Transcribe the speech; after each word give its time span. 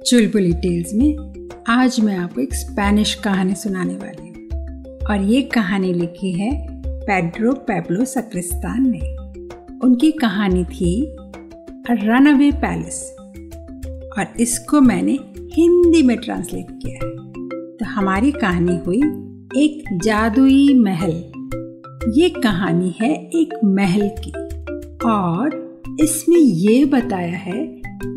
चुलबुली 0.00 0.52
tales 0.52 0.94
में 0.94 1.50
आज 1.68 2.00
मैं 2.00 2.18
आपको 2.18 2.40
एक 2.40 2.54
स्पेनिश 2.54 3.14
कहानी 3.14 3.54
सुनाने 3.54 3.94
वाली 3.94 4.28
हूँ। 4.28 4.48
और 5.10 5.22
ये 5.22 5.42
कहानी 5.42 5.94
लिखी 5.94 6.32
है 6.32 6.82
पेड्रो 6.86 7.52
पेब्लो 7.52 8.04
सक्रिस्तान 8.04 8.90
ने। 8.96 9.16
उनकी 9.86 10.10
कहानी 10.10 10.64
थी 10.64 11.16
रन 11.90 12.34
अवे 12.34 12.52
पैलेस 12.52 13.16
और 14.18 14.34
इसको 14.40 14.80
मैंने 14.80 15.18
हिंदी 15.52 16.02
में 16.02 16.16
ट्रांसलेट 16.16 16.66
किया 16.70 17.06
है। 17.06 17.16
तो 17.76 17.84
हमारी 17.84 18.32
कहानी 18.32 18.76
हुई 18.76 19.02
एक 19.56 19.84
जादुई 20.04 20.74
महल। 20.74 21.10
ये 22.16 22.28
कहानी 22.32 22.94
है 23.00 23.10
एक 23.34 23.54
महल 23.66 24.08
की। 24.18 24.30
और 25.06 25.96
इसमें 26.00 26.36
ये 26.36 26.84
बताया 26.84 27.36
है, 27.36 27.64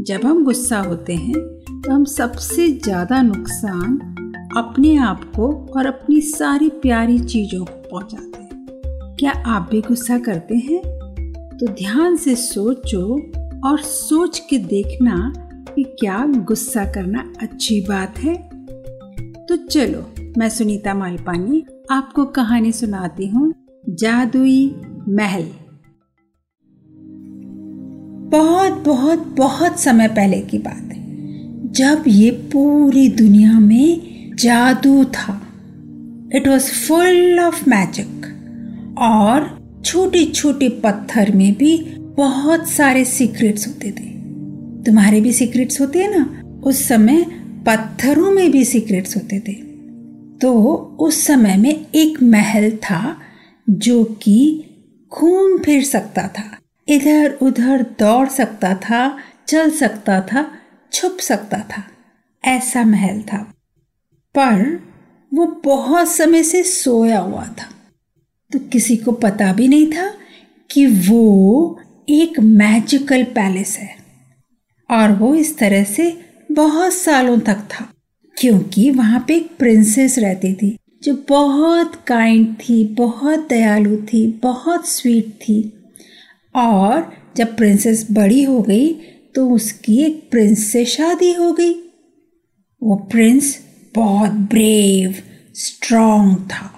जब 0.03 0.25
हम 0.25 0.43
गुस्सा 0.43 0.79
होते 0.79 1.15
हैं 1.15 1.41
तो 1.81 1.91
हम 1.91 2.05
सबसे 2.05 2.67
ज़्यादा 2.73 3.21
नुकसान 3.21 3.97
अपने 4.57 4.95
आप 4.97 5.23
को 5.35 5.51
और 5.77 5.85
अपनी 5.85 6.21
सारी 6.21 6.69
प्यारी 6.81 7.19
चीज़ों 7.19 7.65
को 7.65 7.81
पहुंचाते 7.89 8.43
हैं। 8.43 9.15
क्या 9.19 9.31
आप 9.47 9.67
भी 9.71 9.81
गुस्सा 9.81 10.17
करते 10.19 10.55
हैं? 10.55 10.81
तो 11.57 11.67
ध्यान 11.73 12.15
से 12.15 12.35
सोचो 12.35 13.05
और 13.69 13.79
सोच 13.79 14.39
के 14.39 14.57
देखना 14.57 15.33
कि 15.75 15.83
क्या 15.99 16.25
गुस्सा 16.37 16.85
करना 16.85 17.31
अच्छी 17.41 17.81
बात 17.81 18.19
है। 18.19 18.35
तो 19.45 19.55
चलो 19.57 20.12
मैं 20.37 20.49
सुनीता 20.49 20.93
मालपानी 20.93 21.65
आपको 21.91 22.25
कहानी 22.25 22.71
सुनाती 22.71 23.27
हूँ, 23.27 23.53
जादुई 23.89 24.75
महल। 25.09 25.43
बहुत 28.29 28.73
बहुत 28.73 29.27
बहुत 29.27 29.79
समय 29.79 30.07
पहले 30.07 30.39
की 30.41 30.57
बात 30.57 30.93
है, 30.93 31.03
जब 31.71 32.03
ये 32.07 32.31
पूरी 32.31 33.09
दुनिया 33.09 33.59
में 33.59 34.01
जादू 34.35 35.03
था। 35.03 35.41
It 36.35 36.47
was 36.47 36.71
full 36.71 37.39
of 37.39 37.69
magic 37.69 38.25
और 38.99 39.63
छोटे 39.85 40.25
छोटे 40.25 40.69
पत्थर 40.69 41.31
में 41.35 41.53
भी 41.53 41.77
बहुत 42.17 42.67
सारे 42.67 43.05
सीक्रेट्स 43.05 43.67
होते 43.67 43.91
थे। 43.91 44.09
तुम्हारे 44.83 45.21
भी 45.21 45.33
सीक्रेट्स 45.33 45.81
होते 45.81 45.99
हैं 45.99 46.17
ना? 46.17 46.43
उस 46.63 46.87
समय 46.87 47.25
पत्थरों 47.67 48.31
में 48.31 48.51
भी 48.51 48.65
सीक्रेट्स 48.65 49.15
होते 49.15 49.39
थे। 49.39 49.72
तो 50.43 50.73
उस 50.99 51.25
समय 51.25 51.57
में 51.57 51.85
एक 51.95 52.23
महल 52.23 52.71
था 52.71 53.21
जो 53.69 54.03
कि 54.03 54.65
घूम 55.09 55.59
फिर 55.59 55.83
सकता 55.83 56.27
था। 56.27 56.57
इधर 56.87 57.31
उधर 57.41 57.85
दौड़ 57.99 58.27
सकता 58.27 58.75
था, 58.75 59.17
चल 59.47 59.71
सकता 59.71 60.21
था, 60.21 60.51
छुप 60.93 61.17
सकता 61.19 61.59
था, 61.59 61.83
ऐसा 62.45 62.83
महल 62.83 63.21
था। 63.21 63.37
पर 64.37 64.83
वो 65.33 65.61
बहुत 65.65 66.07
समय 66.07 66.43
से 66.43 66.63
सोया 66.63 67.19
हुआ 67.19 67.45
था। 67.45 67.69
तो 68.53 68.59
किसी 68.59 68.97
को 68.97 69.11
पता 69.11 69.53
भी 69.53 69.67
नहीं 69.67 69.91
था 69.91 70.13
कि 70.71 70.85
वो 70.87 71.79
एक 72.09 72.39
मैजिकल 72.39 73.23
पैलेस 73.23 73.77
है। 73.77 73.95
और 74.91 75.11
वो 75.11 75.35
इस 75.35 75.57
तरह 75.57 75.83
से 75.83 76.25
बहुत 76.51 76.93
सालों 76.93 77.39
तक 77.39 77.57
था। 77.57 77.92
क्योंकि 78.37 78.89
वहाँ 78.91 79.23
पे 79.27 79.35
एक 79.35 79.49
प्रिंसेस 79.57 80.17
रहती 80.19 80.53
थी, 80.53 80.77
जो 81.03 81.13
बहुत 81.29 81.95
काइंड 82.07 82.55
थी, 82.59 82.83
बहुत 82.87 83.47
दयालु 83.49 83.97
थी, 84.03 84.27
बहुत 84.43 84.87
स्वीट 84.87 85.33
थी। 85.41 85.61
और 86.55 87.11
जब 87.37 87.55
प्रिंसेस 87.57 88.05
बड़ी 88.11 88.43
हो 88.43 88.61
गई 88.61 88.93
तो 89.35 89.49
उसकी 89.49 89.97
एक 90.03 90.29
प्रिंस 90.31 90.65
से 90.71 90.85
शादी 90.85 91.31
हो 91.33 91.51
गई। 91.53 91.73
वो 92.81 92.95
प्रिंस 93.11 93.57
बहुत 93.95 94.31
ब्रेव 94.31 95.15
स्ट्रांग 95.55 96.35
था। 96.35 96.71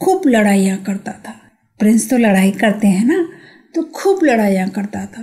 खूब 0.00 0.22
लड़ाइयाँ 0.26 0.78
करता 0.78 1.12
था। 1.12 1.34
प्रिंस 1.80 2.08
तो 2.10 2.16
लड़ाई 2.16 2.50
करते 2.50 2.88
हैं 2.88 3.04
ना 3.04 3.26
तो 3.74 3.82
खूब 3.94 4.24
लड़ाइयाँ 4.24 4.68
करता 4.68 5.04
था। 5.06 5.22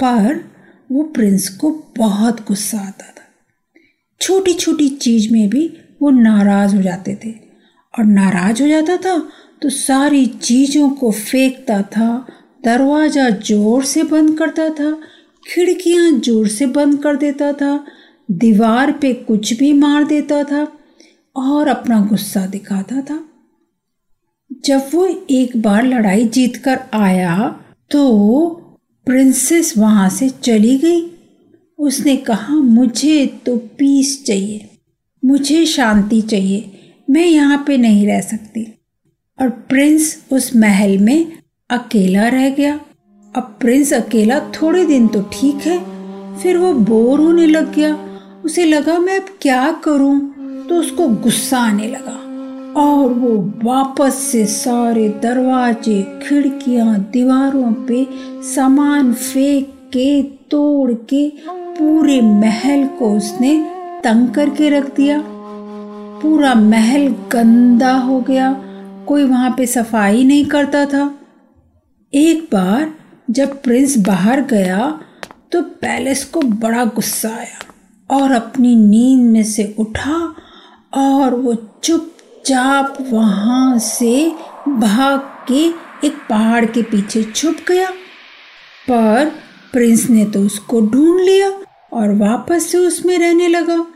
पर 0.00 0.44
वो 0.92 1.02
प्रिंस 1.04 1.48
को 1.48 1.70
बहुत 1.96 2.46
गुस्सा 2.48 2.78
आता 2.78 3.06
था। 3.06 3.17
छोटी 4.20 4.54
छोटी 4.54 4.88
चीज़ 4.88 5.32
में 5.32 5.48
भी 5.48 5.66
वो 6.02 6.10
नाराज़ 6.12 6.74
हो 6.76 6.82
जाते 6.82 7.14
थे। 7.24 7.30
और 7.94 8.04
नाराज़ 8.06 8.62
हो 8.62 8.68
जाता 8.68 8.96
था 8.96 9.18
तो 9.62 9.68
सारी 9.70 10.24
चीज़ों 10.26 10.88
को 10.90 11.10
फेंकता 11.12 11.80
था, 11.82 12.26
दरवाज़ा 12.64 13.28
ज़ोर 13.30 13.84
से 13.84 14.02
बंद 14.04 14.36
करता 14.38 14.68
था, 14.70 14.90
खिड़कियाँ 15.46 16.10
ज़ोर 16.20 16.48
से 16.48 16.66
बंद 16.68 17.02
कर 17.02 17.16
देता 17.16 17.52
था, 17.52 17.84
दीवार 18.28 18.92
पे 18.92 19.12
कुछ 19.14 19.52
भी 19.58 19.72
मार 19.74 20.04
देता 20.04 20.42
था 20.44 20.66
और 21.36 21.68
अपना 21.68 22.00
गुस्सा 22.06 22.46
दिखाता 22.46 23.00
था। 23.00 23.18
जब 24.64 24.90
वो 24.94 25.06
एक 25.30 25.56
बार 25.62 25.84
लड़ाई 25.84 26.24
जीत 26.26 26.56
कर 26.56 26.78
आया 26.94 27.36
तो 27.90 28.00
प्रिंसेस 29.06 29.72
वहाँ 29.78 30.08
से 30.10 30.28
चली 30.28 30.76
गई। 30.78 31.00
उसने 31.78 32.16
कहा, 32.16 32.54
मुझे 32.54 33.26
तो 33.46 33.56
पीस 33.78 34.24
चाहिए, 34.24 34.68
मुझे 35.22 35.64
शांति 35.66 36.20
चाहिए, 36.20 36.70
मैं 37.10 37.26
यहाँ 37.26 37.62
पे 37.66 37.76
नहीं 37.76 38.06
रह 38.06 38.20
सकती। 38.20 38.66
और 39.38 39.48
प्रिंस 39.68 40.16
उस 40.32 40.50
महल 40.56 40.98
में 40.98 41.32
अकेला 41.70 42.28
रह 42.28 42.48
गया। 42.50 42.74
अब 43.34 43.56
प्रिंस 43.60 43.92
अकेला 43.92 44.38
थोड़े 44.52 44.84
दिन 44.84 45.06
तो 45.08 45.22
ठीक 45.32 45.66
है, 45.66 45.78
फिर 46.38 46.56
वो 46.56 46.72
बोर 46.74 47.20
होने 47.20 47.46
लग 47.46 47.74
गया। 47.74 47.94
उसे 48.44 48.64
लगा, 48.64 48.98
मैं 48.98 49.18
अब 49.20 49.28
क्या 49.42 49.70
करूँ? 49.84 50.18
तो 50.68 50.74
उसको 50.74 51.08
गुस्सा 51.08 51.58
आने 51.58 51.88
लगा 51.88 52.16
और 52.76 53.12
वो 53.12 53.36
वापस 53.64 54.14
से 54.22 54.44
सारे 54.46 55.08
दरवाजे, 55.22 56.02
खिड़कियाँ, 56.22 56.98
दीवारों 57.12 57.72
पे 57.86 58.06
सामान 58.54 59.12
फेंक 59.14 59.77
के 59.92 60.22
तोड़ 60.50 60.92
के 61.10 61.28
पूरे 61.78 62.20
महल 62.20 62.86
को 62.98 63.10
उसने 63.16 63.56
तंग 64.04 64.28
करके 64.28 64.68
रख 64.70 64.94
दिया। 64.94 65.20
पूरा 66.22 66.54
महल 66.54 67.08
गंदा 67.32 67.92
हो 67.92 68.20
गया। 68.20 68.52
कोई 69.08 69.24
वहाँ 69.24 69.54
पे 69.56 69.66
सफ़ाई 69.66 70.24
नहीं 70.24 70.44
करता 70.46 70.84
था। 70.86 71.10
एक 72.12 72.48
बार 72.52 72.92
जब 73.30 73.62
प्रिंस 73.62 73.96
बाहर 73.98 74.40
गया 74.46 74.78
तो 75.52 75.62
पैलेस 75.82 76.24
को 76.24 76.40
बड़ा 76.40 76.84
गुस्सा 76.84 77.28
आया 77.30 77.58
और 78.10 78.32
अपनी 78.32 78.74
नींद 78.76 79.30
में 79.32 79.42
से 79.44 79.74
उठा 79.78 80.16
और 80.96 81.34
वो 81.34 81.54
चुपचाप 81.84 82.96
वहाँ 83.10 83.78
से 83.78 84.28
भाग 84.68 85.20
के 85.48 85.66
एक 86.06 86.16
पहाड़ 86.30 86.64
के 86.64 86.82
पीछे 86.82 87.22
छुप 87.24 87.56
गया। 87.68 87.90
पर 88.90 89.30
प्रिंस 89.72 90.08
ने 90.10 90.24
तो 90.24 90.40
उसको 90.40 90.80
ढूंढ 90.82 91.20
लिया 91.20 91.50
और 91.92 92.14
वापस 92.14 92.66
से 92.66 92.78
उसमें 92.78 93.18
रहने 93.18 93.48
लगा। 93.48 93.86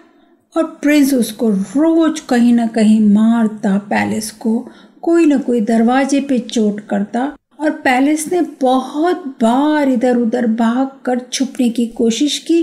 और 0.54 0.64
प्रिंस 0.82 1.12
उसको 1.14 1.48
रोज 1.50 2.20
कहीं 2.20 2.52
ना 2.54 2.66
कहीं 2.66 3.00
मारता, 3.08 3.76
पैलेस 3.78 4.30
को 4.30 4.68
कोई 5.02 5.26
ना 5.26 5.36
कोई 5.38 5.60
दरवाजे 5.60 6.20
पे 6.20 6.38
चोट 6.38 6.80
करता 6.80 7.20
और 7.60 7.70
पैलेस 7.80 8.26
ने 8.32 8.40
बहुत 8.60 9.24
बार 9.42 9.88
इधर 9.88 10.16
उधर 10.16 10.46
भाग 10.46 10.90
कर 11.04 11.20
छुपने 11.32 11.68
की 11.68 11.86
कोशिश 11.86 12.38
की 12.38 12.62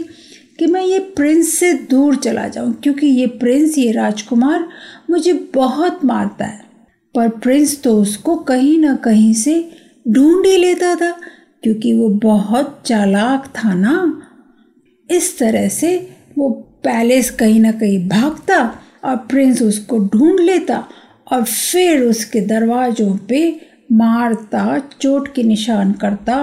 कि 0.59 0.67
मैं 0.67 0.83
ये 0.83 0.99
प्रिंस 1.15 1.53
से 1.53 1.73
दूर 1.89 2.15
चला 2.15 2.47
जाऊँ, 2.47 2.73
क्योंकि 2.73 3.07
ये 3.07 3.27
प्रिंस, 3.27 3.77
ये 3.77 3.91
राजकुमार 3.91 4.67
मुझे 5.09 5.33
बहुत 5.53 6.05
मारता 6.05 6.45
है। 6.45 6.63
पर 7.15 7.29
प्रिंस 7.29 7.81
तो 7.83 7.95
उसको 8.01 8.35
कहीं 8.35 8.77
ना 8.79 8.95
कहीं 8.95 9.33
से 9.33 9.53
ढूंढ 10.07 10.45
ही 10.45 10.57
लेता 10.57 10.95
था। 10.95 11.13
क्योंकि 11.63 11.93
वो 11.93 12.09
बहुत 12.09 12.81
चालाक 12.85 13.47
था 13.55 13.73
ना। 13.73 14.21
इस 15.09 15.37
तरह 15.39 15.67
से 15.69 15.97
वो 16.37 16.49
पैलेस 16.83 17.29
कहीं 17.31 17.59
ना 17.59 17.71
कहीं 17.71 18.07
भागता 18.09 18.59
और 19.03 19.15
प्रिंस 19.15 19.61
उसको 19.61 19.99
ढूंढ 19.99 20.39
लेता 20.39 20.87
और 21.31 21.43
फिर 21.43 22.03
उसके 22.03 22.41
दरवाजों 22.41 23.15
पे 23.17 23.41
मारता, 23.91 24.77
चोट 25.01 25.33
के 25.33 25.43
निशान 25.43 25.91
करता। 25.93 26.35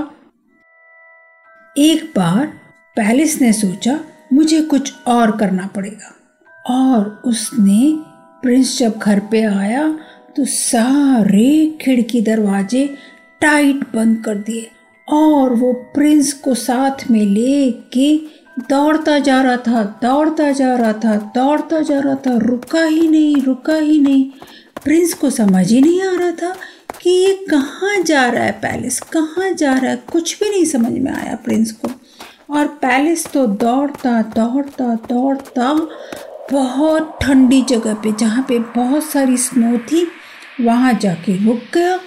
एक 1.77 2.05
बार 2.17 2.47
पैलेस 2.97 3.41
ने 3.41 3.53
सोचा, 3.53 4.01
मुझे 4.33 4.61
कुछ 4.62 4.93
और 5.07 5.37
करना 5.37 5.67
पड़ेगा। 5.67 6.12
और 6.67 7.23
उसने, 7.25 7.93
प्रिंस 8.43 8.79
जब 8.79 8.99
घर 8.99 9.21
पे 9.21 9.43
आया 9.43 9.99
तो 10.37 10.45
सारे 10.45 11.79
खिड़की 11.81 12.21
दरवाजे 12.21 12.87
टाइट 13.41 13.77
बंद 13.95 14.25
कर 14.25 14.35
दिए। 14.35 14.71
और 15.08 15.55
वो 15.55 15.73
प्रिंस 15.73 16.32
को 16.32 16.55
साथ 16.55 17.11
में 17.11 17.25
ले 17.26 17.70
के 17.70 18.17
दौड़ता 18.58 19.19
जा 19.19 19.43
रहा 19.43 19.56
था, 19.56 19.82
दौड़ता 20.03 20.53
जा 20.53 20.75
रहा 20.76 20.93
था, 20.93 21.17
दौड़ता 21.17 21.81
जा 21.81 21.99
रहा 21.99 22.14
था, 22.14 22.37
रुका 22.37 22.85
ही 22.85 23.08
नहीं, 23.08 23.37
रुका 23.43 23.75
ही 23.75 24.00
नहीं। 24.00 24.31
प्रिंस 24.85 25.14
को 25.14 25.31
समझ 25.31 25.73
ही 25.73 25.81
नहीं 25.81 26.03
आ 26.03 26.14
रहा 26.17 26.31
था 26.31 26.55
कि 27.03 27.11
ये 27.11 27.47
कहाँ 27.50 28.03
जा 28.03 28.26
रहा 28.26 28.44
है 28.44 28.53
पैलेस, 28.53 29.00
कहाँ 29.00 29.53
जा 29.53 29.73
रहा 29.73 29.91
है, 29.91 30.03
कुछ 30.12 30.41
भी 30.41 30.50
नहीं 30.50 30.64
समझ 30.64 30.93
में 30.93 31.12
आया 31.12 31.35
प्रिंस 31.44 31.73
को। 31.73 31.88
और 32.55 32.67
पैलेस 32.67 33.26
तो 33.26 33.47
दौड़ता 33.47 34.23
दौड़ता 34.23 34.94
दौड़ता 34.94 35.73
बहुत 36.52 37.19
ठंडी 37.23 37.62
जगह 37.62 37.94
पे, 37.94 38.12
जहाँ 38.12 38.44
पे 38.49 38.59
बहुत 38.59 39.05
सारी 39.05 39.37
स्नो 39.37 39.79
थी, 39.79 40.06
वहाँ 40.61 40.94
जाके 40.94 41.47
रुक 41.47 41.61
गया। 41.75 41.99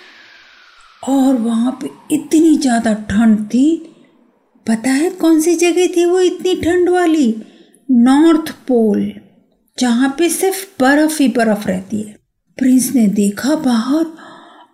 और 1.08 1.36
वहाँ 1.36 1.80
पे 1.82 2.16
इतनी 2.16 2.56
ज़्यादा 2.58 2.94
ठंड 2.94 3.46
थी। 3.46 3.96
पता 4.68 4.90
है 4.90 5.10
कौन 5.10 5.42
सी 5.42 5.56
जगह 5.56 5.88
थी 5.88 6.06
वो 6.06 6.20
इतनी 6.20 6.56
ठंड 6.56 6.90
वाली? 6.90 7.36
नॉर्थ 7.92 8.52
पोल, 8.52 9.14
जहाँ 9.80 10.16
पे 10.20 10.30
सिर्फ़ 10.30 10.66
बर्फ़ 10.80 11.22
ही 11.22 11.28
बर्फ़ 11.28 11.68
रहती 11.68 12.02
है। 12.02 12.16
प्रिंस 12.58 12.92
ने 12.96 13.08
देखा 13.08 13.56
बाहर, 13.56 14.06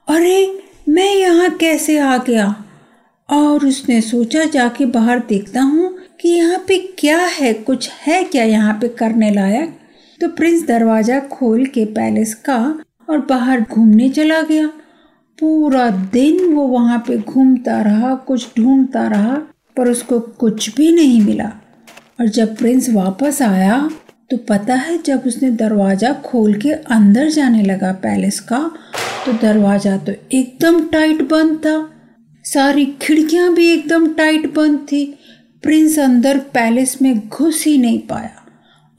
अरे, 0.08 0.64
मैं 0.90 1.16
यहाँ 1.16 1.50
कैसे 1.50 1.98
आ 2.00 2.18
गया? 2.18 2.64
और 3.30 3.66
उसने 3.66 4.02
सोचा, 4.02 4.44
जाके 4.46 4.86
बाहर 4.86 5.20
देखता 5.20 5.62
हूँ 5.62 5.98
कि 6.22 6.30
यहाँ 6.30 6.66
पे 6.68 6.78
क्या 7.00 7.18
है, 7.18 7.54
कुछ 7.54 7.90
है 7.90 8.24
क्या 8.24 8.44
यहाँ 8.44 8.74
पे 8.74 8.88
करने 8.88 9.32
लायक? 9.32 9.80
तो 10.22 10.30
प्रिंस 10.30 10.68
दरवाज़ा 10.68 11.20
खोल 11.20 11.66
के 11.66 11.86
पैलेस 11.86 12.34
का 12.36 12.80
और 13.10 13.18
बाहर 13.18 13.62
घूमने 13.62 14.10
चला 14.10 14.42
गया। 14.42 14.70
पूरा 15.40 15.90
दिन 16.14 16.54
वो 16.54 16.66
वहाँ 16.68 16.98
पे 17.08 17.18
घूमता 17.18 17.82
रहा, 17.82 18.14
कुछ 18.18 18.48
ढूंढता 18.58 19.08
रहा, 19.08 19.36
पर 19.78 19.90
उसको 19.90 20.20
कुछ 20.20 20.76
भी 20.76 20.92
नहीं 20.96 21.22
मिला। 21.22 21.52
और 22.20 22.28
जब 22.30 22.56
प्रिंस 22.58 22.90
वापस 22.90 23.42
आया 23.42 23.90
तो 24.30 24.38
पता 24.50 24.76
है 24.76 24.98
जब 25.04 25.24
उसने 25.28 25.50
दरवाज़ा 25.54 26.12
खोल 26.26 26.54
के 26.62 26.72
अंदर 26.72 27.30
जाने 27.30 27.64
लगा 27.64 27.92
पैलेस 28.04 28.40
का 28.42 28.60
तो 29.26 29.34
दरवाज़ा 29.42 29.98
तो 29.98 30.12
एकदम 30.12 30.84
टाइट 30.90 31.22
बंद 31.30 31.58
था। 31.58 31.78
सारी 32.46 32.86
खिड़कियाँ 33.02 33.54
भी 33.54 33.68
एकदम 33.74 34.08
टाइट 34.14 34.54
बंद 34.56 34.80
थी। 34.92 35.06
प्रिंस 35.64 36.00
अंदर 36.00 36.38
पैलेस 36.54 36.98
में 37.02 37.20
घुस 37.20 37.64
ही 37.66 37.78
नहीं 37.78 38.00
पाया। 38.08 38.46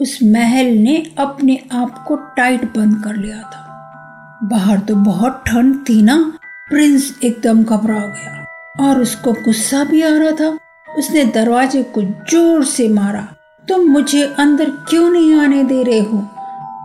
उस 0.00 0.19
महल 0.25 0.67
ने 0.79 1.03
अपने 1.19 1.59
आप 1.73 2.05
को 2.09 2.17
टाइट 2.37 2.65
बंद 2.77 3.03
कर 3.05 3.17
लिया 3.17 3.43
था। 3.44 3.62
बाहर 4.44 4.79
तो 4.79 4.94
बहुत 4.94 5.43
ठंड 5.47 5.77
थी 5.88 6.00
ना। 6.03 6.17
प्रिंस 6.71 7.15
एकदम 7.25 7.62
घबरा 7.65 7.99
गया 7.99 8.44
और 8.81 9.00
उसको 9.00 9.33
गुस्सा 9.33 9.85
भी 9.85 10.03
आ 10.03 10.09
रहा 10.09 10.31
था। 10.31 10.49
उसने 10.99 11.25
दरवाजे 11.25 11.83
को 11.83 12.03
ज़ोर 12.03 12.65
से 12.65 12.88
मारा। 12.88 13.21
तुम 13.69 13.81
मुझे 13.81 14.23
अंदर 14.38 14.71
क्यों 14.88 15.09
नहीं 15.11 15.35
आने 15.35 15.62
दे 15.65 15.83
रहे 15.83 16.00
हो? 16.00 16.19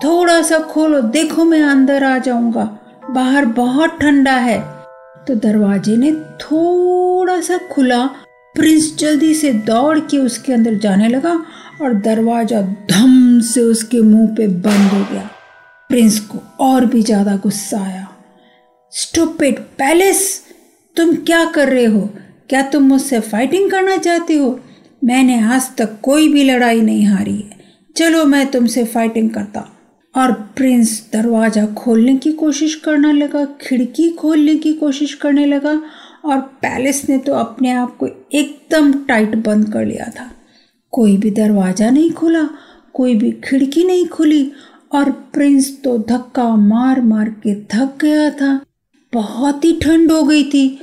थोड़ा 0.04 0.42
सा 0.42 0.60
खोलो, 0.60 1.02
देखो 1.02 1.44
मैं 1.46 1.62
अंदर 1.64 2.04
आ 2.04 2.18
जाऊँगा। 2.18 2.64
बाहर 3.12 3.46
बहुत 3.46 3.98
ठंडा 4.02 4.36
है। 4.38 4.60
तो 5.28 5.36
दरवाजे 5.36 5.98
ने 5.98 6.12
थोड़ा 6.42 7.40
सा 7.42 7.58
खुला। 7.72 8.06
प्रिंस 8.56 8.96
जल्दी 9.00 9.34
से 9.34 9.54
दौड़ 9.54 10.00
के 10.00 10.18
उसके 10.18 10.54
अंदर 10.54 10.74
जाने 10.74 11.08
लगा 11.08 11.34
और 11.82 11.94
दरवाज़ा 11.94 12.62
धम 12.62 13.40
से 13.40 13.62
उसके 13.62 14.02
मुँह 14.02 14.36
पे 14.36 14.48
बंद 14.48 14.92
हो 14.92 15.06
गया। 15.12 15.30
प्रिंस 15.92 16.20
को 16.20 16.40
और 16.60 16.86
भी 16.86 17.02
ज़्यादा 17.04 17.36
गुस्सा 17.36 17.82
आया। 17.82 18.08
स्टूपिड 18.94 19.60
पैलेस, 19.60 20.42
तुम 20.96 21.16
क्या 21.16 21.46
कर 21.46 21.70
रहे 21.70 21.86
हो? 21.86 22.10
क्या 22.50 22.62
तुम 22.62 22.84
मुझसे 22.84 23.20
फाइटिंग 23.20 23.72
करना 23.72 23.98
चाहते 23.98 24.36
हो? 24.36 24.60
मैंने 25.04 25.40
आज 25.44 25.76
तक 25.78 26.00
कोई 26.02 26.30
भी 26.30 26.44
लड़ाई 26.44 26.82
नहीं 26.82 27.06
हारी 27.06 27.36
है। 27.36 27.60
चलो 27.96 28.26
मैं 28.26 28.46
तुमसे 28.52 28.86
फाइटिंग 28.86 29.30
करता। 29.30 29.68
और 30.16 30.32
प्रिंस 30.32 31.10
दरवाज़ा 31.14 31.66
खोलने 31.66 32.16
की 32.18 32.32
कोशिश 32.32 32.76
करने 32.76 33.14
लगा, 33.14 33.46
खिड़की 33.62 34.10
खोलने 34.10 34.56
की 34.56 34.74
कोशिश 34.74 35.14
करने 35.14 35.46
लगा, 35.46 35.82
और 36.26 36.40
पैलेस 36.40 37.10
ने 37.10 37.18
तो 37.18 37.34
अपने 37.34 37.72
आप 37.72 37.98
को 37.98 38.08
एकदम 38.34 38.94
टाइट 38.94 39.36
बंद 39.36 39.74
कर 39.74 39.86
लिया 39.86 40.10
था। 40.10 40.32
कोई 40.92 41.18
भी 41.18 41.32
दरवाज़ा 41.32 41.90
नहीं 41.90 42.12
खुला, 42.12 42.50
कोई 42.94 43.16
भी 43.16 43.32
खिड़की 43.32 43.84
नहीं 43.84 44.08
खुली 44.08 44.52
और 44.92 45.12
प्रिंस 45.34 45.82
तो 45.84 45.98
धक्का 45.98 46.56
मार 46.56 47.02
मार 47.02 47.30
के 47.30 47.56
थक 47.64 47.98
गया 48.02 48.30
था। 48.30 48.60
बहुत 49.14 49.66
ही 49.66 49.80
ठंड 49.80 50.12
हो 50.12 50.24
गई 50.24 50.44
थी। 50.44 50.80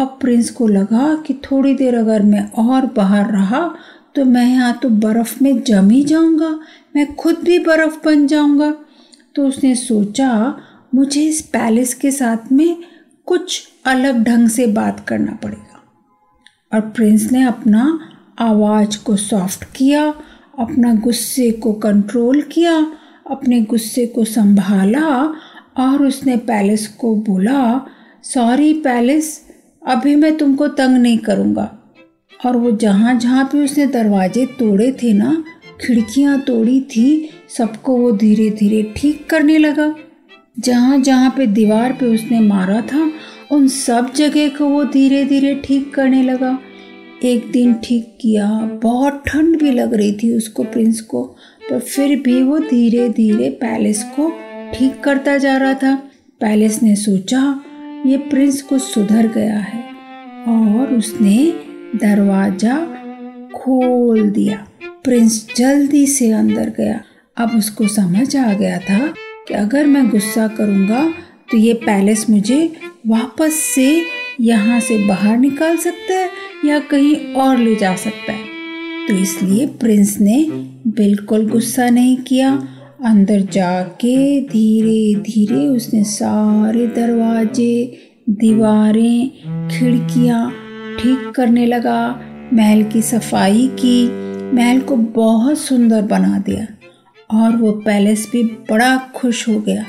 अब 0.00 0.18
प्रिंस 0.20 0.50
को 0.50 0.66
लगा 0.68 1.14
कि 1.26 1.34
थोड़ी 1.34 1.74
देर 1.74 1.94
अगर 1.94 2.22
मैं 2.22 2.50
और 2.58 2.86
बाहर 2.86 3.32
रहा 3.32 3.74
तो 4.14 4.24
मैं 4.24 4.46
यहाँ 4.46 4.78
तो 4.82 4.88
बर्फ़ 4.88 5.42
में 5.42 5.62
जम 5.62 5.90
ही 5.90 6.02
जाऊँगा। 6.04 6.58
मैं 6.96 7.14
खुद 7.14 7.36
भी 7.36 7.58
बर्फ़ 7.58 8.04
बन 8.04 8.26
जाऊँगा। 8.26 8.74
तो 9.34 9.46
उसने 9.46 9.74
सोचा, 9.74 10.60
मुझे 10.94 11.22
इस 11.22 11.40
पैलेस 11.42 11.94
के 11.94 12.10
साथ 12.10 12.52
में 12.52 12.76
कुछ 13.26 13.68
अलग 13.86 14.22
ढंग 14.24 14.48
से 14.48 14.66
बात 14.66 15.04
करना 15.08 15.32
पड़ेगा। 15.32 15.82
और 16.74 16.80
प्रिंस 16.80 17.32
ने 17.32 17.42
अपना 17.42 17.98
आवाज़ 18.38 18.98
को 19.04 19.16
सॉफ्ट 19.16 19.64
किया, 19.76 20.14
अपना 20.58 20.94
गुस्से 20.94 21.50
को 21.50 21.72
कंट्रोल 21.72 22.42
किया 22.42 22.92
अपने 23.30 23.60
गुस्से 23.60 24.06
को 24.06 24.24
संभाला 24.24 25.34
और 25.78 26.06
उसने 26.06 26.36
पैलेस 26.36 26.86
को 26.86 27.16
बोला, 27.16 27.86
सॉरी 28.22 28.74
पैलेस, 28.74 29.48
अभी 29.86 30.16
मैं 30.16 30.36
तुमको 30.36 30.68
तंग 30.68 30.96
नहीं 30.96 31.18
करूँगा। 31.18 31.74
और 32.46 32.56
वो 32.56 32.70
जहाँ 32.70 33.14
जहाँ 33.14 33.44
पे 33.44 33.64
उसने 33.64 33.86
दरवाजे 33.86 34.46
तोड़े 34.46 34.92
थे 34.92 35.12
ना, 35.12 35.44
खिड़कियाँ 35.80 36.40
तोड़ी 36.40 36.80
थी, 36.80 37.30
सबको 37.48 37.96
वो 37.96 38.12
धीरे 38.12 38.50
धीरे 38.50 38.94
ठीक 38.96 39.30
करने 39.30 39.58
लगा। 39.58 39.94
जहाँ 40.58 40.98
जहाँ 40.98 41.34
पे 41.36 41.46
दीवार 41.46 41.92
पे 41.92 42.06
उसने 42.06 42.40
मारा 42.40 42.80
था, 42.80 43.10
उन 43.52 43.68
सब 43.68 44.12
जगह 44.12 44.48
को 44.48 44.66
वो 44.66 44.84
धीरे 44.84 45.24
धीरे 45.24 45.54
ठीक 45.54 45.94
करने 45.94 46.22
लगा। 46.22 46.58
एक 47.24 47.50
दिन 47.52 47.72
ठीक 47.74 48.16
किया। 48.20 48.46
बहुत 48.82 49.22
ठंड 49.26 49.58
भी 49.58 49.70
लग 49.70 49.94
रही 49.94 50.12
थी 50.12 50.32
उसको, 50.36 50.64
प्रिंस 50.64 51.00
को। 51.00 51.22
पर 51.70 51.78
फिर 51.78 52.18
भी 52.20 52.42
वो 52.42 52.58
धीरे 52.58 53.08
धीरे 53.08 53.48
पैलेस 53.60 54.02
को 54.16 54.30
ठीक 54.74 55.00
करता 55.00 55.36
जा 55.38 55.56
रहा 55.56 55.74
था। 55.74 55.94
पैलेस 56.40 56.82
ने 56.82 56.94
सोचा, 56.96 57.40
ये 58.06 58.16
प्रिंस 58.30 58.60
कुछ 58.62 58.82
सुधर 58.82 59.28
गया 59.28 59.58
है 59.58 59.82
और 60.48 60.94
उसने 60.94 61.36
दरवाज़ा 61.96 62.76
खोल 63.54 64.28
दिया। 64.30 64.66
प्रिंस 65.04 65.46
जल्दी 65.56 66.06
से 66.06 66.30
अंदर 66.32 66.72
गया। 66.78 67.00
अब 67.36 67.56
उसको 67.58 67.88
समझ 67.88 68.36
आ 68.36 68.52
गया 68.52 68.78
था 68.80 69.06
कि 69.48 69.54
अगर 69.54 69.86
मैं 69.86 70.08
गुस्सा 70.08 70.46
करूँगा 70.48 71.08
तो 71.50 71.56
ये 71.56 71.72
पैलेस 71.74 72.28
मुझे 72.30 72.60
वापस 73.06 73.54
से 73.74 74.02
यहाँ 74.40 74.80
से 74.80 74.96
बाहर 75.06 75.36
निकाल 75.38 75.76
सकता 75.76 76.14
है 76.14 76.28
या 76.64 76.78
कहीं 76.78 77.34
और 77.34 77.58
ले 77.58 77.76
जा 77.76 77.96
सकता 77.96 78.32
है। 78.32 78.44
तो 79.08 79.14
इसलिए 79.14 79.66
प्रिंस 79.66 80.18
ने 80.20 80.44
बिल्कुल 80.86 81.48
गुस्सा 81.50 81.90
नहीं 81.90 82.16
किया। 82.16 82.68
अंदर 83.04 83.40
जाके 83.40 84.40
धीरे 84.40 85.20
धीरे 85.20 85.66
उसने 85.66 86.04
सारे 86.04 86.86
दरवाजे, 86.86 87.98
दीवारें, 88.30 89.30
खिड़कियाँ 89.68 90.50
ठीक 91.00 91.32
करने 91.34 91.66
लगा। 91.66 92.20
महल 92.54 92.82
की 92.82 93.02
सफ़ाई 93.02 93.66
की। 93.68 94.08
महल 94.56 94.80
को 94.80 94.96
बहुत 94.96 95.58
सुंदर 95.58 96.02
बना 96.02 96.38
दिया 96.38 96.66
और 97.30 97.56
वो 97.56 97.72
पैलेस 97.72 98.28
भी 98.32 98.42
बड़ा 98.42 98.96
खुश 99.14 99.48
हो 99.48 99.58
गया 99.60 99.84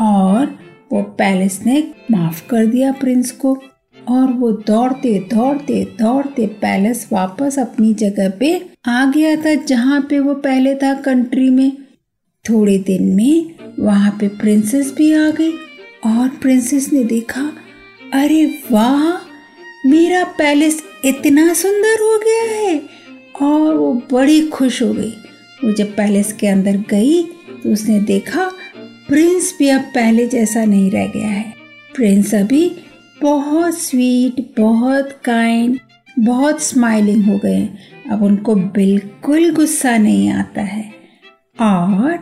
और 0.00 0.58
वो 0.92 1.02
पैलेस 1.02 1.60
ने 1.66 1.92
माफ़ 2.10 2.48
कर 2.48 2.66
दिया 2.66 2.92
प्रिंस 2.92 3.30
को। 3.30 3.62
और 4.08 4.32
वो 4.32 4.50
दौड़ते 4.66 5.18
दौड़ते 5.32 5.84
दौड़ते 6.00 6.46
पैलेस 6.62 7.08
वापस 7.12 7.58
अपनी 7.58 7.92
जगह 7.94 8.30
पे 8.30 8.50
आ 8.86 9.04
गया 9.10 9.36
था, 9.36 9.54
जहाँ 9.54 10.00
पे 10.00 10.18
वो 10.18 10.34
पहले 10.34 10.74
था 10.74 10.92
कंट्री 11.00 11.48
में। 11.50 11.72
थोड़े 12.44 12.78
दिन 12.78 13.14
में 13.14 13.54
वहाँ 13.78 14.10
पे 14.20 14.28
प्रिंसेस 14.28 14.92
भी 14.94 15.12
आ 15.14 15.30
गई 15.30 15.52
और 16.06 16.28
प्रिंसेस 16.42 16.92
ने 16.92 17.04
देखा, 17.04 17.50
अरे 18.14 18.44
वाह, 18.72 19.12
मेरा 19.90 20.24
पैलेस 20.38 20.82
इतना 21.04 21.52
सुंदर 21.54 22.02
हो 22.02 22.18
गया 22.18 22.42
है। 22.58 22.82
और 23.42 23.74
वो 23.74 23.92
बड़ी 24.12 24.40
खुश 24.48 24.82
हो 24.82 24.92
गई। 24.94 25.10
वो 25.64 25.72
जब 25.72 25.94
पैलेस 25.96 26.32
के 26.32 26.46
अंदर 26.46 26.76
गई 26.90 27.22
तो 27.62 27.72
उसने 27.72 27.98
देखा, 28.00 28.50
प्रिंस 29.08 29.54
भी 29.58 29.68
अब 29.68 29.80
पहले 29.94 30.26
जैसा 30.26 30.64
नहीं 30.64 30.90
रह 30.90 31.06
गया 31.06 31.28
है। 31.28 31.54
प्रिंस 31.94 32.34
अभी 32.34 32.70
बहुत 33.22 33.74
स्वीट 33.74 34.60
बहुत 34.60 35.12
काइंड 35.24 35.78
बहुत 36.18 36.62
स्माइलिंग 36.62 37.24
हो 37.24 37.38
गए। 37.38 37.68
अब 38.10 38.22
उनको 38.22 38.54
बिल्कुल 38.54 39.50
गुस्सा 39.54 39.96
नहीं 39.98 40.30
आता 40.30 40.62
है। 40.62 40.84
और 41.60 42.16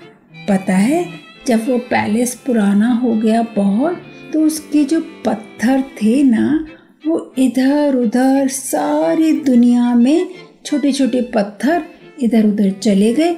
पता 0.49 0.75
है, 0.75 1.05
जब 1.47 1.69
वो 1.69 1.79
पैलेस 1.79 2.35
पुराना 2.47 2.93
हो 2.95 3.15
गया 3.15 3.43
बहुत 3.57 4.03
तो 4.33 4.41
उसके 4.41 4.85
जो 4.85 5.01
पत्थर 5.25 5.83
थे 6.03 6.23
ना, 6.23 6.67
वो 7.07 7.35
इधर 7.39 7.95
उधर 7.95 8.49
सारी 8.49 9.33
दुनिया 9.33 9.95
में 9.95 10.29
छोटे 10.65 10.93
छोटे 10.93 11.23
पत्थर 11.35 11.83
इधर 12.23 12.47
उधर 12.47 12.71
चले 12.71 13.13
गए। 13.15 13.37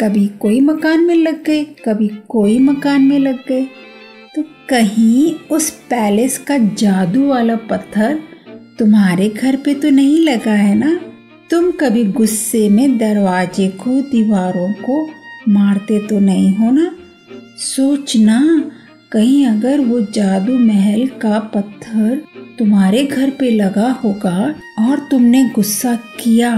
कभी 0.00 0.26
कोई 0.40 0.60
मकान 0.60 1.04
में 1.04 1.14
लग 1.14 1.42
गए, 1.44 1.64
कभी 1.64 2.08
कोई 2.28 2.58
मकान 2.58 3.02
में 3.02 3.18
लग 3.18 3.46
गए। 3.48 3.66
तो 4.36 4.42
कहीं 4.42 5.34
उस 5.34 5.70
पैलेस 5.70 6.38
का 6.38 6.58
जादू 6.58 7.26
वाला 7.26 7.56
पत्थर 7.56 8.20
तुम्हारे 8.78 9.28
घर 9.28 9.56
पे 9.56 9.74
तो 9.74 9.90
नहीं 9.90 10.18
लगा 10.18 10.52
है 10.52 10.74
ना? 10.74 11.00
तुम 11.50 11.70
कभी 11.70 12.04
गुस्से 12.04 12.68
में 12.68 12.98
दरवाजे 12.98 13.68
को, 13.68 14.00
दीवारों 14.00 14.72
को 14.72 15.10
मारते 15.48 16.06
तो 16.06 16.20
नहीं 16.20 16.56
हो 16.56 16.70
ना? 16.70 16.96
सोचना 17.58 18.70
कहीं 19.12 19.46
अगर 19.46 19.80
वो 19.80 20.00
जादू 20.00 20.58
महल 20.58 21.06
का 21.06 21.38
पत्थर 21.38 22.22
तुम्हारे 22.58 23.04
घर 23.04 23.30
पे 23.30 23.50
लगा 23.50 23.90
होगा 23.90 24.54
और 24.78 25.08
तुमने 25.10 25.44
गुस्सा 25.48 25.94
किया 25.94 26.54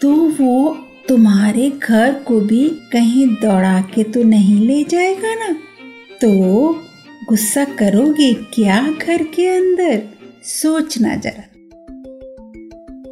तो 0.00 0.14
वो 0.14 0.78
तुम्हारे 1.08 1.70
घर 1.70 2.12
को 2.12 2.40
भी 2.40 2.68
कहीं 2.92 3.26
दौड़ा 3.26 3.80
के 3.80 4.02
तो 4.02 4.22
नहीं 4.22 4.66
ले 4.66 4.84
जाएगा 4.84 5.34
ना? 5.34 5.56
तो 6.20 6.30
गुस्सा 7.32 7.64
करोगे 7.64 8.34
क्या 8.34 8.94
घर 9.06 9.22
के 9.22 9.48
अंदर? 9.48 10.02
सोचना 10.44 11.16
जरा। 11.16 11.42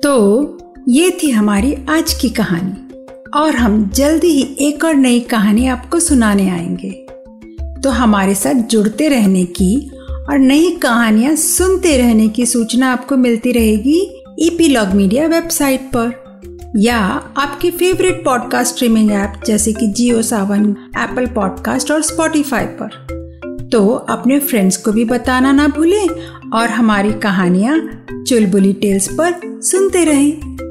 तो 0.00 0.12
ये 0.88 1.18
थी 1.22 1.30
हमारी 1.30 1.74
आज 1.90 2.14
की 2.14 2.28
कहानी, 2.28 3.04
और 3.38 3.54
हम 3.54 3.90
जल्दी 3.94 4.28
ही 4.28 4.56
एक 4.60 4.84
और 4.84 4.94
नई 4.94 5.20
कहानी 5.20 5.66
आपको 5.66 6.00
सुनाने 6.00 6.50
आएँगे। 6.50 6.90
तो 7.82 7.90
हमारे 7.90 8.34
साथ 8.34 8.54
जुड़ते 8.54 9.08
रहने 9.08 9.44
की 9.44 9.90
और 10.30 10.38
नई 10.38 10.70
कहानियाँ 10.70 11.34
सुनते 11.34 11.96
रहने 11.96 12.28
की 12.28 12.46
सूचना 12.46 12.92
आपको 12.92 13.16
मिलती 13.16 13.52
रहेगी 13.52 14.24
ईपीलॉग 14.38 14.88
मीडिया 14.88 15.26
वेबसाइट 15.26 15.80
पर, 15.80 16.20
या 16.76 16.98
आपके 17.36 17.70
फेवरेट 17.70 18.24
पॉडकास्ट 18.24 18.74
स्ट्रीमिंग 18.74 19.12
ऐप 19.12 19.32
जैसे 19.46 19.72
कि 19.72 19.86
जियो 19.86 20.22
सावन 20.22 20.76
एप्पल 20.96 21.26
पॉडकास्ट 21.26 21.90
और 21.90 22.02
स्पॉटिफाई 22.02 22.64
पर। 22.64 23.19
तो 23.72 23.88
अपने 23.88 24.38
फ्रेंड्स 24.40 24.76
को 24.76 24.92
भी 24.92 25.04
बताना 25.04 25.52
ना 25.52 25.68
भूलें 25.68 26.08
और 26.50 26.68
हमारी 26.68 27.12
कहानियाँ 27.12 28.04
चुलबुली 28.28 28.72
टेल्स 28.72 29.08
पर 29.12 29.40
सुनते 29.62 30.04
रहें। 30.04 30.69